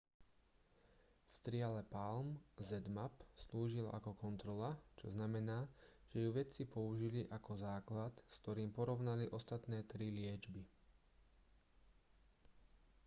v 1.29 1.35
triale 1.45 1.81
palm 1.93 2.27
zmapp 2.67 3.13
slúžila 3.43 3.91
ako 3.99 4.11
kontrola 4.23 4.71
čo 4.99 5.07
znamená 5.15 5.59
že 6.11 6.17
ju 6.25 6.29
vedci 6.39 6.61
použili 6.75 7.21
ako 7.37 7.51
základ 7.65 8.13
s 8.25 8.35
ktorým 8.41 8.69
porovnali 8.77 9.25
ostatné 9.37 9.79
tri 9.91 10.07
liečby 10.17 10.63